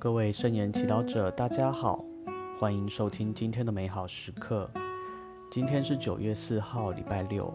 [0.00, 2.02] 各位圣言祈祷者，大家好，
[2.58, 4.66] 欢迎收听今天的美好时刻。
[5.50, 7.52] 今天是九月四号，礼拜六。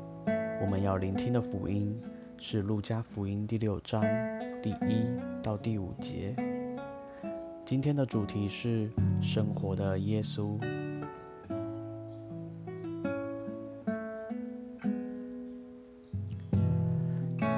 [0.62, 2.00] 我们要聆听的福音
[2.38, 4.00] 是《路加福音》第六章
[4.62, 5.08] 第一
[5.42, 6.36] 到第五节。
[7.66, 10.56] 今天的主题是生活的耶稣。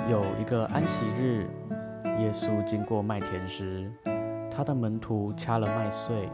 [0.09, 1.45] 有一个安息日，
[2.21, 3.91] 耶稣经过麦田时，
[4.57, 6.27] 他的门徒掐了麦穗，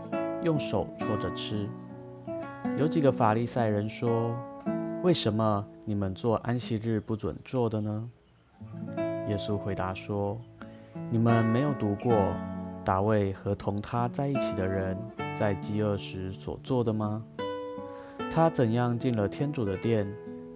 [0.43, 1.67] 用手搓着吃。
[2.79, 4.33] 有几个法利赛人说
[5.03, 8.09] ：“为什么你们做安息日不准做的呢？”
[9.27, 10.39] 耶稣回答说
[11.11, 12.13] ：“你们没有读过
[12.85, 14.97] 大卫和同他在一起的人
[15.35, 17.21] 在饥饿时所做的吗？
[18.33, 20.07] 他怎样进了天主的殿，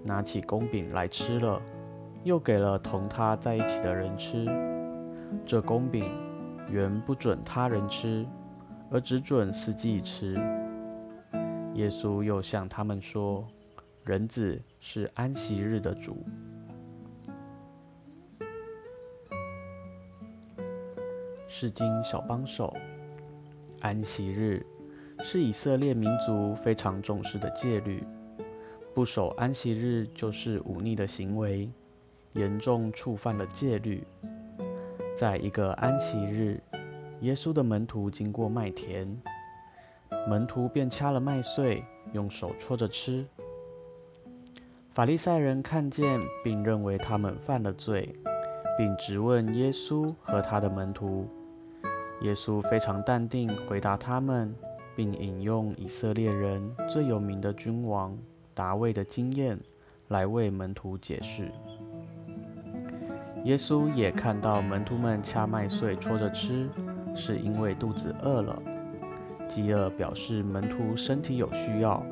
[0.06, 1.62] 拿起公饼来吃了。”
[2.24, 4.46] 又给了同他在一起的人吃，
[5.46, 6.10] 这公饼
[6.70, 8.26] 原不准他人吃，
[8.90, 10.36] 而只准司祭吃。
[11.76, 13.48] 耶稣又向他们说
[14.04, 16.26] ：“人子是安息日的主。”
[21.48, 22.76] 释经小帮手，
[23.82, 24.66] 安息日
[25.20, 28.06] 是以色列民族非常重视的戒律，
[28.94, 31.72] 不守安息日就是忤逆的行为。
[32.34, 34.06] 严重触犯了戒律。
[35.18, 36.62] 在一个安息日，
[37.22, 39.20] 耶稣的门徒经过麦田，
[40.30, 43.26] 门徒便掐了麦穗，用手搓着吃。
[44.92, 48.16] 法利赛人看见，并认为他们犯了罪，
[48.78, 51.28] 并质问耶稣和他的门徒。
[52.22, 54.54] 耶稣非常淡定回答他们，
[54.96, 58.16] 并引用以色列人最有名的君王
[58.54, 59.60] 达味的经验
[60.10, 61.52] 来为门徒解释。
[63.44, 66.70] 耶稣也看到门徒们掐麦穗搓着吃，
[67.16, 68.62] 是因为肚子饿了。
[69.48, 72.04] 饥饿表示门徒身体有需要，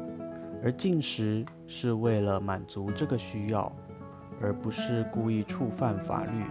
[0.63, 3.69] 而进食是为了满足这个需要，
[4.41, 6.43] 而不是故意触犯法律。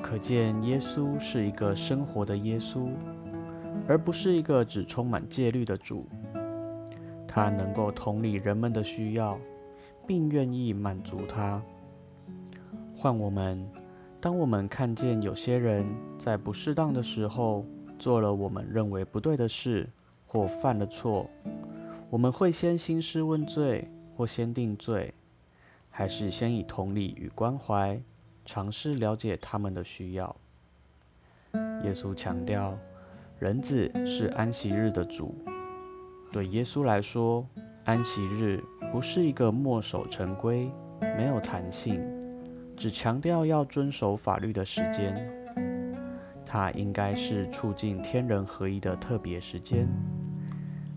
[0.00, 2.88] 可见耶稣是一个生活的耶稣，
[3.86, 6.06] 而不是一个只充满戒律的主。
[7.28, 9.38] 他能够同理人们的需要，
[10.06, 11.62] 并愿意满足他。
[13.02, 13.68] 换我们，
[14.20, 15.84] 当我们看见有些人
[16.20, 17.66] 在不适当的时候
[17.98, 19.90] 做了我们认为不对的事，
[20.24, 21.28] 或犯了错，
[22.10, 25.12] 我们会先兴师问罪，或先定罪，
[25.90, 28.00] 还是先以同理与关怀，
[28.44, 30.36] 尝试了解他们的需要？
[31.82, 32.78] 耶稣强调，
[33.40, 35.34] 人子是安息日的主。
[36.30, 37.44] 对耶稣来说，
[37.82, 40.70] 安息日不是一个墨守成规、
[41.00, 42.00] 没有弹性。
[42.76, 45.14] 只强调要遵守法律的时间，
[46.44, 49.88] 它应该是促进天人合一的特别时间。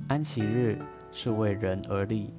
[0.08, 0.80] 安息日
[1.12, 2.34] 是为人而立，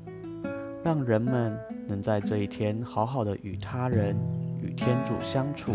[0.85, 4.17] 让人们能在这一天好好的与他人、
[4.61, 5.73] 与天主相处，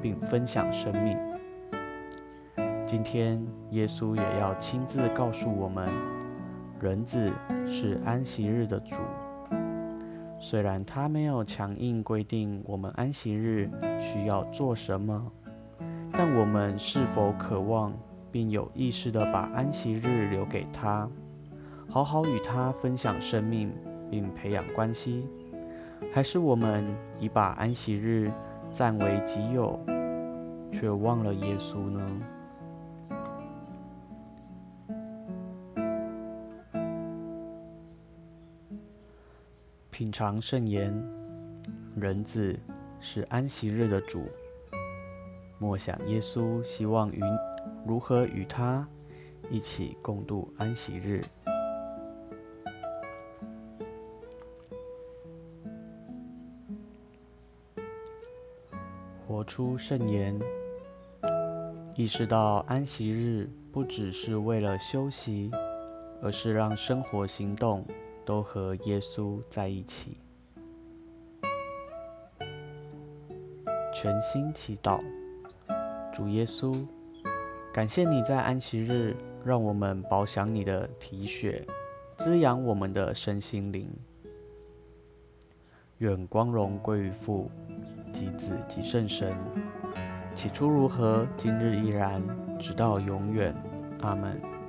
[0.00, 1.18] 并分享生命。
[2.86, 3.40] 今天，
[3.70, 5.88] 耶稣也要亲自告诉我们，
[6.80, 7.30] 人子
[7.66, 8.96] 是安息日的主。
[10.42, 13.70] 虽然他没有强硬规定我们安息日
[14.00, 15.30] 需要做什么，
[16.10, 17.92] 但我们是否渴望
[18.32, 21.06] 并有意识地把安息日留给他，
[21.88, 23.70] 好好与他分享生命
[24.10, 25.26] 并培养关系？
[26.12, 26.84] 还是我们
[27.18, 28.32] 已把安息日
[28.70, 29.78] 占为己有，
[30.72, 32.00] 却忘了耶稣呢？
[40.00, 40.90] 品尝圣言，
[41.94, 42.58] 人子
[43.00, 44.30] 是安息日的主。
[45.58, 47.20] 默想耶稣希望与
[47.86, 48.88] 如何与他
[49.50, 51.22] 一起共度安息日。
[59.26, 60.40] 活出圣言，
[61.94, 65.50] 意识到安息日不只是为了休息，
[66.22, 67.84] 而是让生活行动。
[68.30, 70.16] 都和耶稣在一起，
[73.92, 75.02] 全心祈祷，
[76.12, 76.86] 主耶稣，
[77.74, 81.66] 感谢你在安息日让我们饱享你的体血，
[82.18, 83.90] 滋养我们的身心灵。
[85.98, 87.50] 愿光荣归于父
[88.12, 89.34] 及子及圣神，
[90.36, 92.22] 起初如何，今日依然，
[92.60, 93.52] 直到永远。
[94.02, 94.59] 阿门。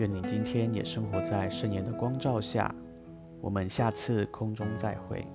[0.00, 2.74] 愿你今天也生活在圣言的光照下。
[3.42, 5.26] 我们下次空中再会。